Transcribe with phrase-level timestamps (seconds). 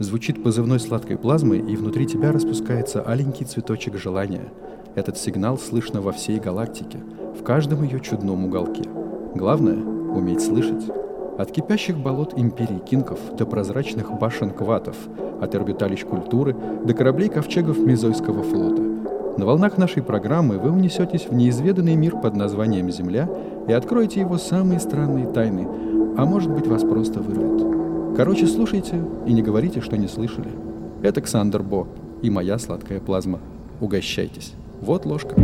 [0.00, 4.50] Звучит позывной сладкой плазмы, и внутри тебя распускается аленький цветочек желания.
[4.94, 7.00] Этот сигнал слышно во всей галактике,
[7.38, 8.84] в каждом ее чудном уголке.
[9.34, 10.90] Главное— уметь слышать.
[11.36, 14.96] От кипящих болот империи кинков до прозрачных башен кватов,
[15.38, 18.82] от орбиталищ культуры до кораблей ковчегов Мезойского флота.
[19.36, 23.28] На волнах нашей программы вы унесетесь в неизведанный мир под названием Земля
[23.68, 25.68] и откроете его самые странные тайны,
[26.16, 27.79] а может быть вас просто вырвет.
[28.16, 30.50] Короче, слушайте и не говорите, что не слышали.
[31.02, 31.86] Это Ксандер Бо
[32.22, 33.40] и моя сладкая плазма.
[33.80, 34.52] Угощайтесь.
[34.80, 35.34] Вот ложка.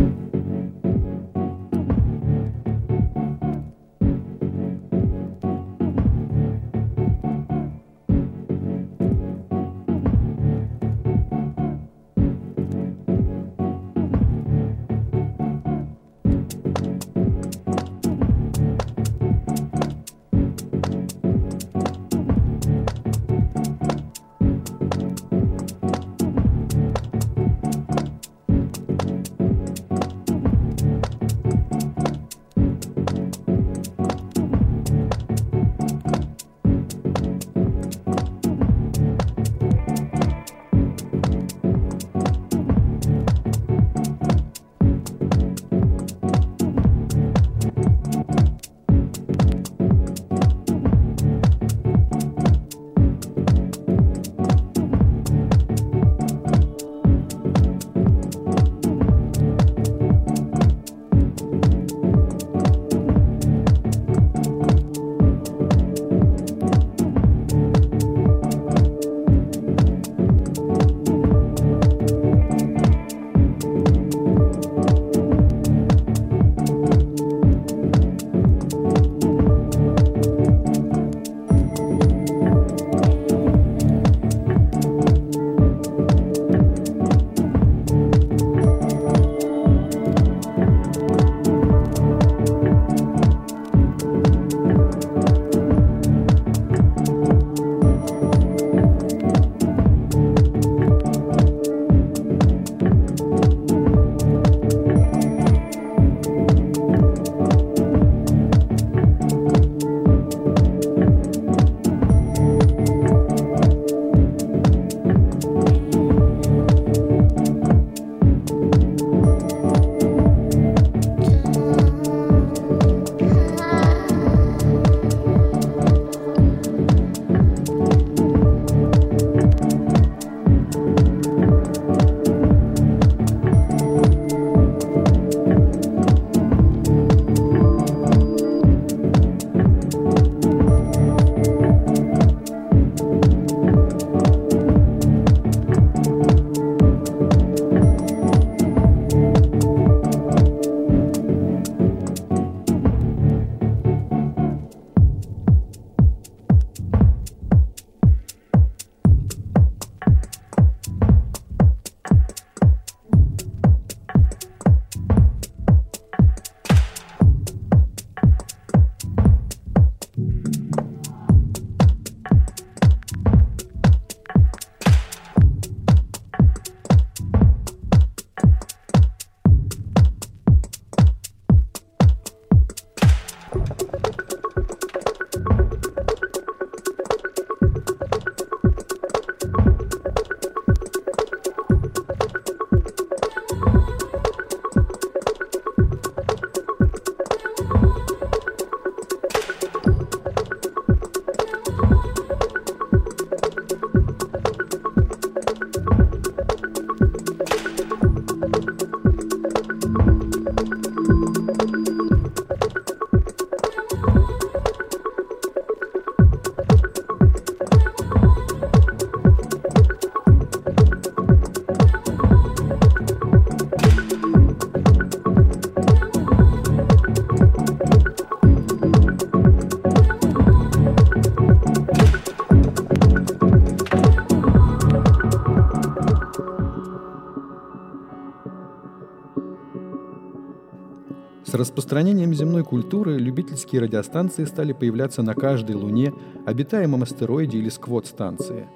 [241.56, 246.12] Распространением земной культуры любительские радиостанции стали появляться на каждой Луне,
[246.46, 248.68] обитаемом астероиде или сквот-станции.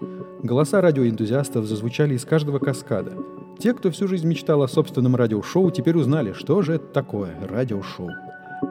[0.42, 3.12] Голоса радиоэнтузиастов зазвучали из каждого каскада.
[3.58, 8.08] Те, кто всю жизнь мечтал о собственном радиошоу, теперь узнали, что же это такое радиошоу.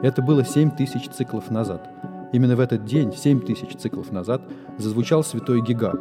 [0.02, 1.88] Это было 7 тысяч циклов назад.
[2.32, 4.42] Именно в этот день, 7 тысяч циклов назад,
[4.78, 5.94] зазвучал святой Гига,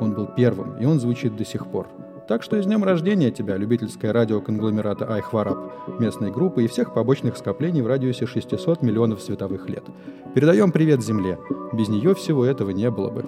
[0.00, 1.88] Он был первым, и он звучит до сих пор.
[2.28, 7.36] Так что с днем рождения тебя, любительское радио конгломерата Айхвараб, местной группы и всех побочных
[7.36, 9.84] скоплений в радиусе 600 миллионов световых лет.
[10.34, 11.38] Передаем привет Земле.
[11.72, 13.26] Без нее всего этого не было бы.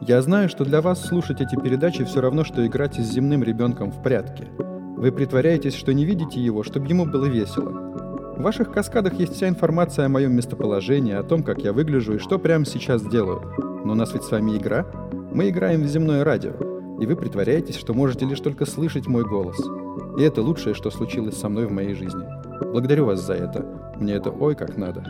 [0.00, 3.92] Я знаю, что для вас слушать эти передачи все равно, что играть с земным ребенком
[3.92, 4.48] в прятки.
[4.96, 7.70] Вы притворяетесь, что не видите его, чтобы ему было весело.
[8.38, 12.18] В ваших каскадах есть вся информация о моем местоположении, о том, как я выгляжу и
[12.18, 13.42] что прямо сейчас делаю.
[13.84, 14.86] Но у нас ведь с вами игра.
[15.34, 16.52] Мы играем в земное радио.
[17.00, 19.58] И вы притворяетесь, что можете лишь только слышать мой голос.
[20.18, 22.22] И это лучшее, что случилось со мной в моей жизни.
[22.70, 23.94] Благодарю вас за это.
[23.96, 25.02] Мне это ой как надо.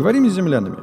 [0.00, 0.78] Поговорим с землянами.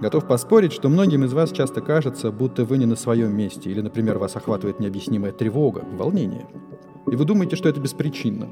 [0.00, 3.82] Готов поспорить, что многим из вас часто кажется, будто вы не на своем месте, или,
[3.82, 6.46] например, вас охватывает необъяснимая тревога, волнение.
[7.06, 8.48] И вы думаете, что это беспричинно.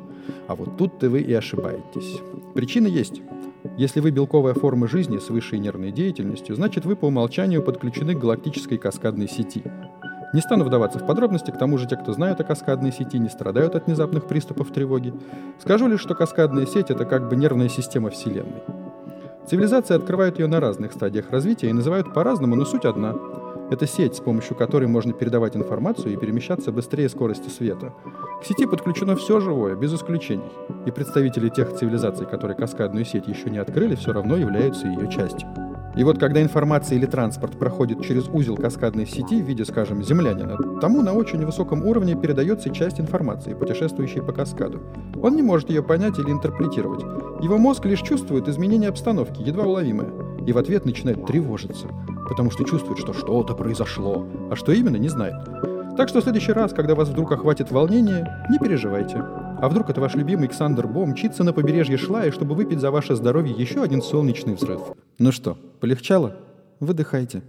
[0.47, 2.21] А вот тут-то вы и ошибаетесь.
[2.55, 3.23] Причина есть.
[3.79, 8.19] Если вы белковая форма жизни с высшей нервной деятельностью, значит вы по умолчанию подключены к
[8.19, 9.63] галактической каскадной сети.
[10.35, 13.31] Не стану вдаваться в подробности, к тому же те, кто знают о каскадной сети, не
[13.31, 15.15] страдают от внезапных приступов тревоги.
[15.63, 18.84] Скажу лишь, что каскадная сеть— это как бы нервная система Вселенной.
[19.47, 23.15] Цивилизации открывают ее на разных стадиях развития и называют по-разному, но суть одна.
[23.71, 27.93] Это сеть, с помощью которой можно передавать информацию и перемещаться быстрее скорости света.
[28.41, 30.51] К сети подключено все живое, без исключений.
[30.87, 35.49] И представители тех цивилизаций, которые каскадную сеть еще не открыли, все равно являются ее частью.
[35.97, 40.57] И вот когда информация или транспорт проходит через узел каскадной сети в виде, скажем, землянина,
[40.81, 44.81] тому на очень высоком уровне передается часть информации, путешествующей по каскаду.
[45.23, 47.03] Он не может ее понять или интерпретировать.
[47.43, 50.11] Его мозг лишь чувствует изменение обстановки, едва уловимое,
[50.47, 51.87] и в ответ начинает тревожиться,
[52.29, 55.37] потому что чувствует, что что-то произошло, а что именно, не знает.
[55.97, 59.25] Так что в следующий раз, когда вас вдруг охватит волнение, не переживайте.
[59.61, 63.15] А вдруг это ваш любимый Александр Бом мчится на побережье Шлая, чтобы выпить за ваше
[63.15, 64.81] здоровье еще один солнечный взрыв?
[65.19, 66.37] Ну что, полегчало?
[66.81, 67.43] Выдыхайте.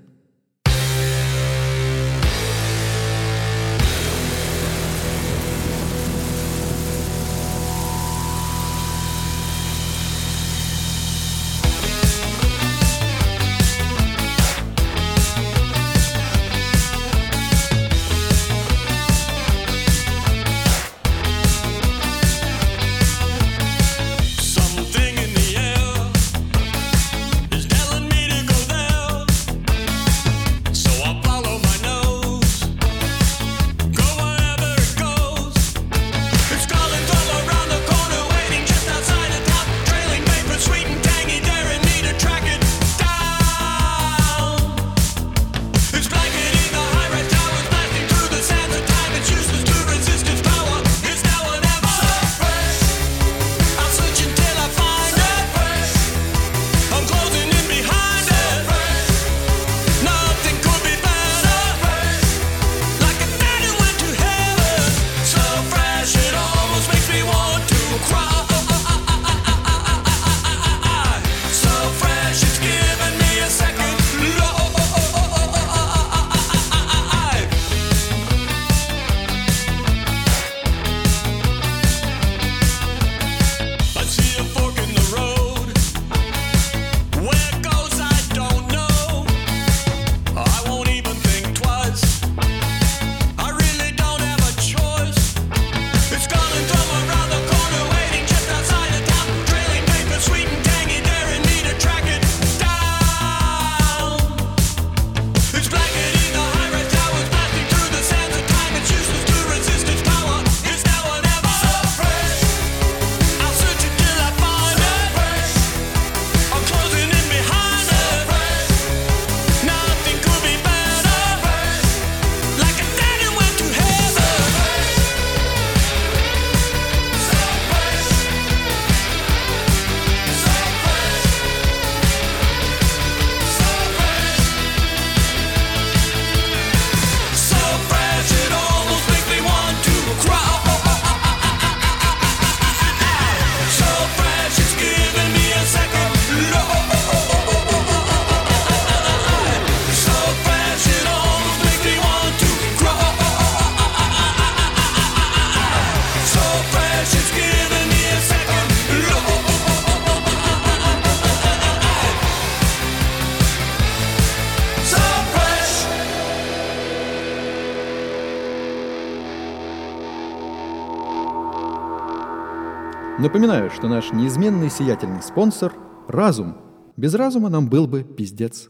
[173.17, 175.71] Напоминаю, что наш неизменный сиятельный спонсор–
[176.09, 176.57] разум.
[176.97, 178.69] Без разума нам был бы пиздец.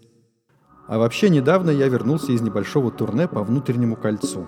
[0.88, 4.46] А вообще недавно я вернулся из небольшого турне по внутреннему кольцу.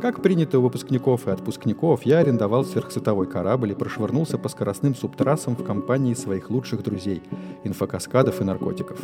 [0.00, 5.56] Как принято у выпускников и отпускников, я арендовал сверхсветовой корабль и прошвырнулся по скоростным субтрассам
[5.56, 7.20] в компании своих лучших друзей–
[7.64, 9.00] инфокаскадов и наркотиков.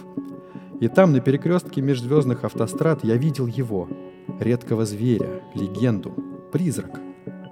[0.78, 3.88] И там, на перекрестке межзвездных автострад, я видел его,
[4.38, 6.14] редкого зверя, легенду,
[6.52, 7.00] призрак–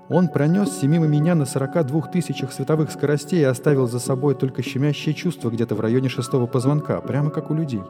[0.09, 5.15] он пронесся мимо меня на 42 тысячах световых скоростей и оставил за собой только щемящее
[5.15, 7.83] чувство где-то в районе шестого позвонка, прямо как у людей.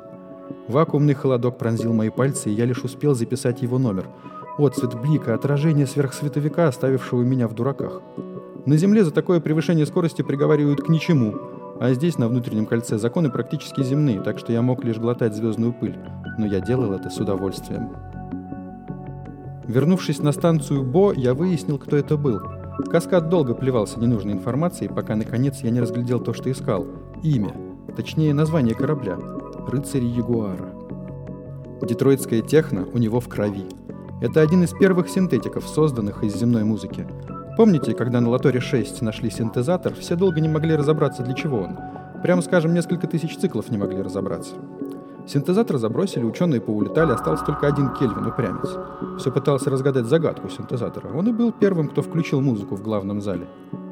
[0.68, 4.08] Вакуумный холодок пронзил мои пальцы, и я лишь успел записать его номер.
[4.58, 8.00] Отцвет блика, отражение сверхсветовика, оставившего меня в дураках.
[8.64, 11.35] На Земле за такое превышение скорости приговаривают к ничему,
[11.78, 15.75] а здесь, на внутреннем кольце, законы практически земные, так что я мог лишь глотать звездную
[15.75, 15.99] пыль.
[16.38, 17.90] Но я делал это с удовольствием.
[19.68, 22.40] Вернувшись на станцию Бо, я выяснил, кто это был.
[22.90, 26.87] Каскад долго плевался ненужной информацией, пока, наконец, я не разглядел то, что искал.
[27.23, 27.54] Имя.
[27.96, 29.18] Точнее, название корабля.
[29.66, 30.73] Рыцари Ягуара.
[31.82, 33.66] Детройтская техно у него в крови.
[34.23, 37.06] Это один из первых синтетиков, созданных из земной музыки.
[37.56, 41.76] Помните, когда на Латоре 6 нашли синтезатор, все долго не могли разобраться, для чего он?
[42.23, 44.54] Прямо скажем, несколько тысяч циклов не могли разобраться.
[45.26, 48.68] Синтезатор забросили, ученые поулетали, остался только один Кельвин, упрямец.
[49.18, 51.09] Все пытался разгадать загадку синтезатора.
[51.12, 53.49] Он и был первым, кто включил музыку в главном зале.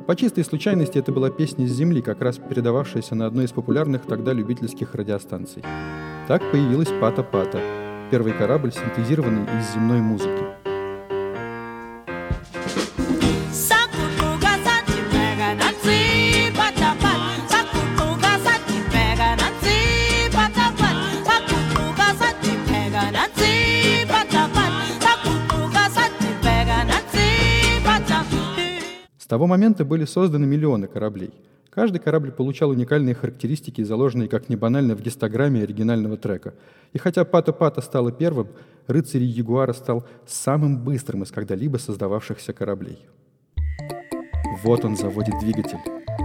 [0.06, 4.02] По чистой случайности это была песня с Земли, как раз передававшаяся на одной из популярных
[4.02, 5.64] тогда любительских радиостанций.
[6.28, 7.60] Так появилась Пата-Пата,
[8.10, 10.63] первый корабль, синтезированный из земной музыки.
[29.34, 31.32] Того момента были созданы миллионы кораблей.
[31.68, 36.54] Каждый корабль получал уникальные характеристики, заложенные как не банально в гистограмме оригинального трека.
[36.92, 38.46] И хотя Пата-Пата стала первым,
[38.86, 43.04] рыцарь Ягуара стал самым быстрым из когда-либо создававшихся кораблей.
[44.62, 45.80] Вот он заводит двигатель.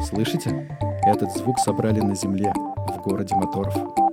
[0.08, 0.78] Слышите?
[1.04, 4.09] Этот звук собрали на Земле, в городе моторов.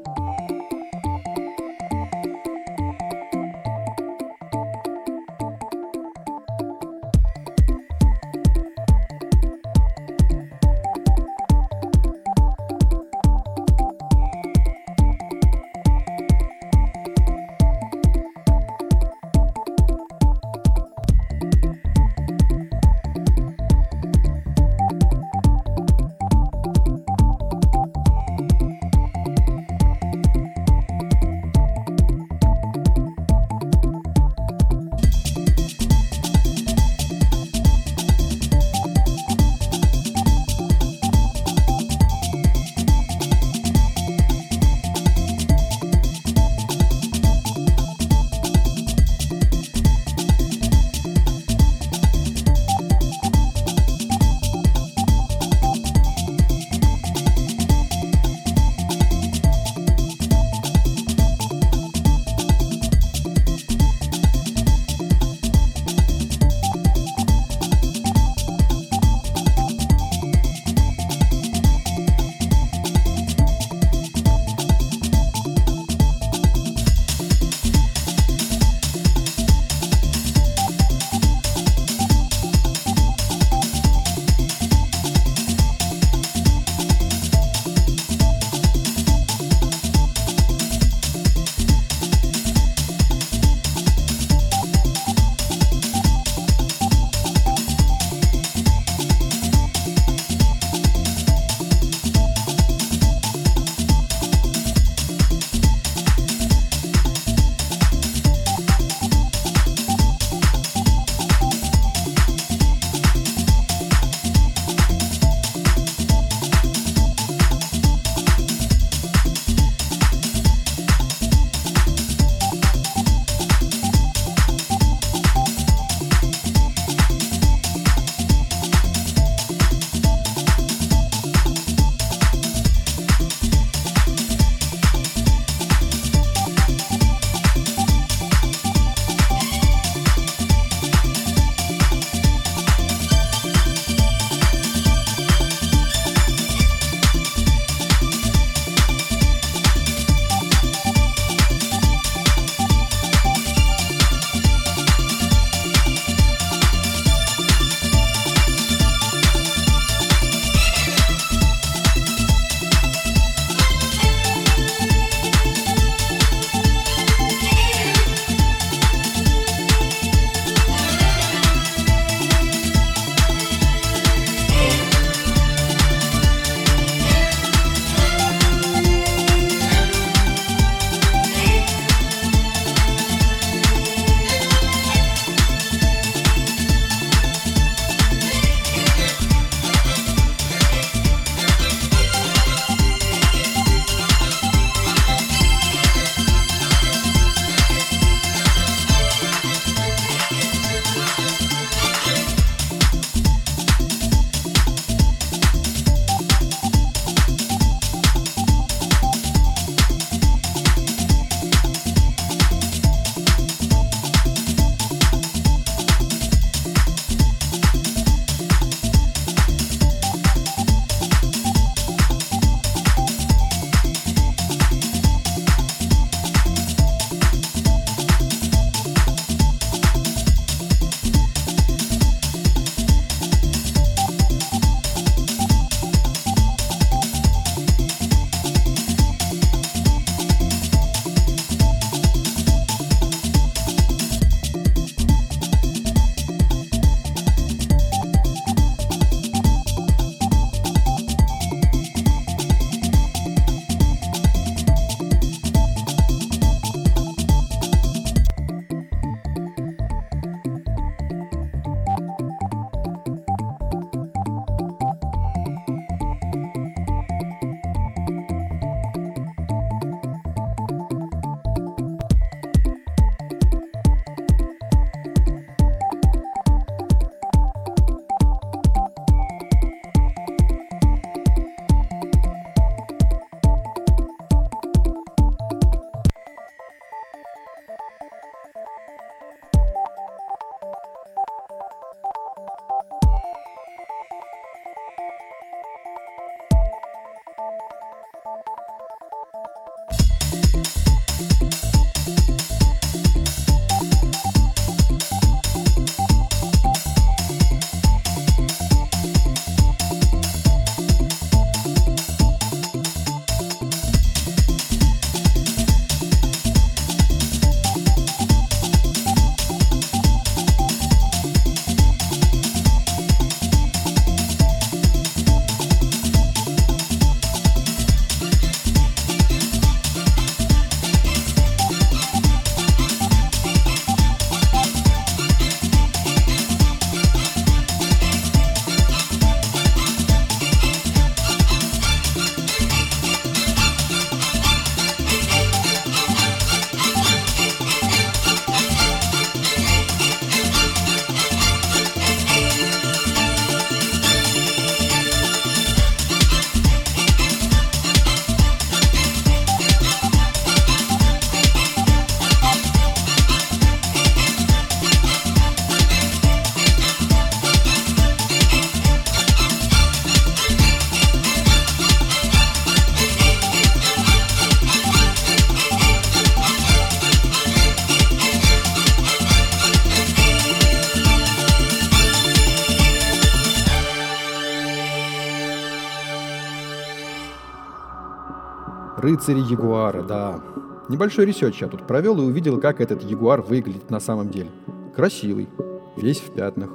[389.06, 390.40] Рыцари Ягуара, да.
[390.88, 394.50] Небольшой research я тут провел и увидел, как этот Ягуар выглядит на самом деле.
[394.96, 395.48] Красивый,
[395.96, 396.70] весь в пятнах.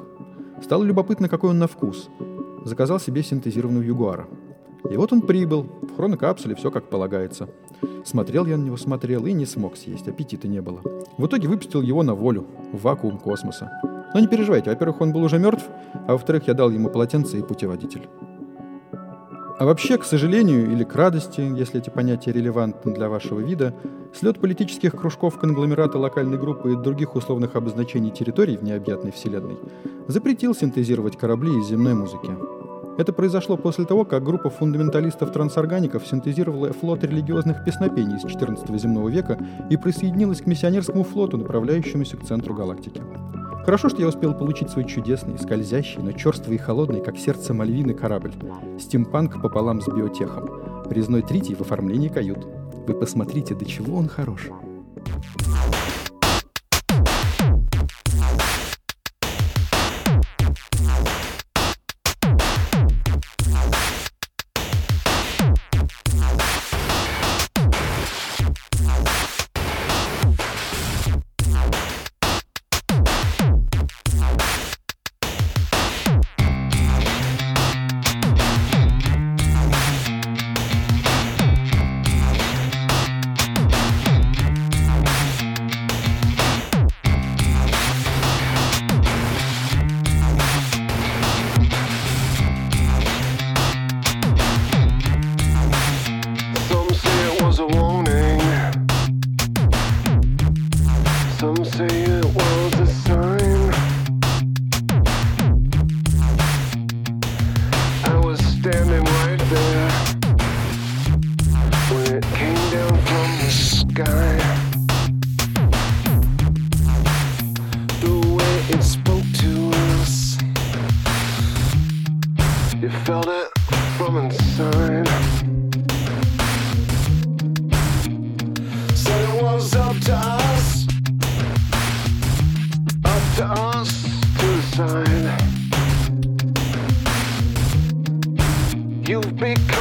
[0.63, 2.07] Стало любопытно, какой он на вкус.
[2.63, 4.27] Заказал себе синтезированную Ягуара.
[4.89, 7.49] И вот он прибыл, в хронокапсуле все как полагается.
[8.05, 10.79] Смотрел я на него, смотрел и не смог съесть, аппетита не было.
[11.17, 13.69] В итоге выпустил его на волю, в вакуум космоса.
[14.13, 15.65] Но не переживайте, во-первых, он был уже мертв,
[16.07, 18.07] а во-вторых, я дал ему полотенце и путеводитель.
[19.61, 23.75] А вообще, к сожалению или к радости, если эти понятия релевантны для вашего вида,
[24.11, 29.59] слет политических кружков конгломерата локальной группы и других условных обозначений территорий в необъятной вселенной
[30.07, 32.31] запретил синтезировать корабли из земной музыки.
[32.97, 39.37] Это произошло после того, как группа фундаменталистов-трансоргаников синтезировала флот религиозных песнопений из XIV земного века
[39.69, 43.03] и присоединилась к миссионерскому флоту, направляющемуся к центру галактики.
[43.63, 47.93] Хорошо, что я успел получить свой чудесный, скользящий, но черствый и холодный, как сердце Мальвины,
[47.93, 48.33] корабль.
[48.79, 50.49] Стимпанк пополам с биотехом.
[50.89, 52.45] Резной тритий в оформлении кают.
[52.87, 54.49] Вы посмотрите, до чего он хорош.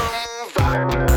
[0.00, 1.09] Vibe.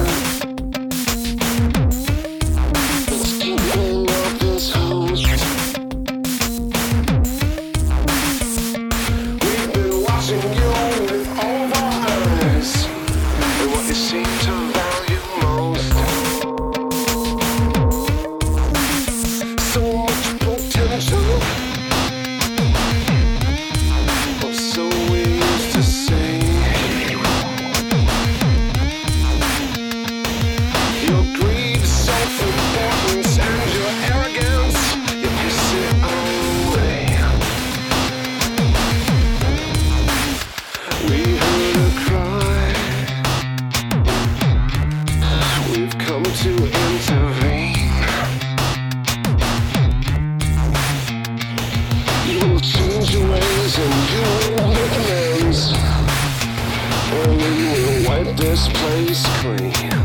[53.04, 55.72] change your ways and you will make amends.
[57.12, 60.03] And we will wipe this place clean.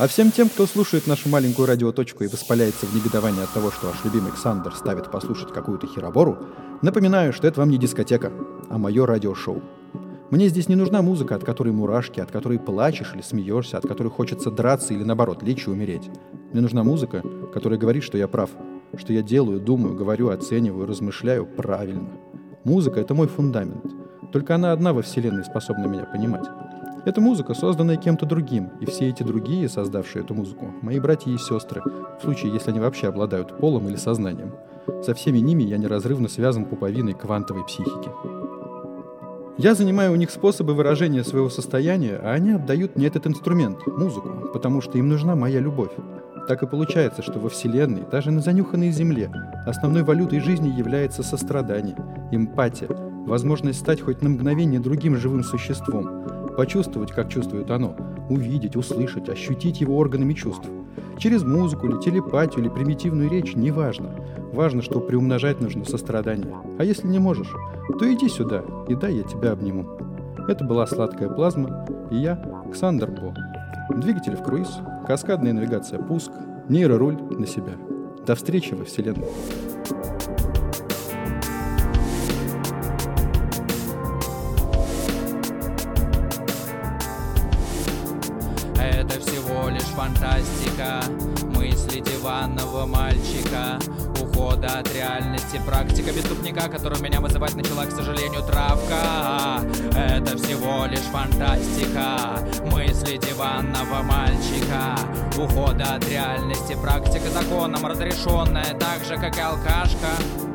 [0.00, 3.88] А всем тем, кто слушает нашу маленькую радиоточку и воспаляется в негодовании от того, что
[3.88, 6.38] ваш любимый Александр ставит послушать какую-то херобору,
[6.80, 8.32] напоминаю, что это вам не дискотека,
[8.70, 9.60] а мое радиошоу.
[10.30, 14.08] Мне здесь не нужна музыка, от которой мурашки, от которой плачешь или смеешься, от которой
[14.08, 16.08] хочется драться или наоборот лечь и умереть.
[16.54, 18.48] Мне нужна музыка, которая говорит, что я прав,
[18.96, 22.08] что я делаю, думаю, говорю, оцениваю, размышляю правильно.
[22.64, 23.84] Музыка— это мой фундамент.
[24.32, 26.46] Только она одна во Вселенной способна меня понимать.
[27.06, 31.38] Эта музыка, созданная кем-то другим, и все эти другие, создавшие эту музыку, мои братья и
[31.38, 34.52] сестры, в случае, если они вообще обладают полом или сознанием.
[35.02, 38.10] Со всеми ними я неразрывно связан пуповиной квантовой психики.
[39.56, 44.50] Я занимаю у них способы выражения своего состояния, а они отдают мне этот инструмент, музыку,
[44.52, 45.92] потому что им нужна моя любовь.
[46.48, 49.30] Так и получается, что во Вселенной, даже на занюханной Земле,
[49.64, 51.96] основной валютой жизни является сострадание,
[52.30, 52.88] эмпатия,
[53.26, 57.96] возможность стать хоть на мгновение другим живым существом, почувствовать, как чувствует оно,
[58.28, 60.68] увидеть, услышать, ощутить его органами чувств.
[61.18, 64.10] Через музыку или телепатию или примитивную речь, неважно.
[64.52, 66.54] Важно, что приумножать нужно сострадание.
[66.78, 67.52] А если не можешь,
[67.98, 69.86] то иди сюда, и дай я тебя обниму.
[70.48, 73.34] Это была сладкая плазма, и я, Ксандр Бо.
[73.96, 76.32] Двигатель в круиз, каскадная навигация пуск,
[76.68, 77.72] нейроруль на себя.
[78.26, 79.26] До встречи во Вселенной.
[89.90, 91.02] Фантастика.
[91.54, 93.78] Мысли диванного мальчика
[94.20, 99.62] Ухода от реальности Практика преступника, которую меня вызывать начала, к сожалению, травка.
[99.94, 102.40] Это всего лишь фантастика.
[102.72, 104.96] Мысли диванного мальчика
[105.36, 110.49] Ухода от реальности Практика законом разрешенная Так же, как и алкашка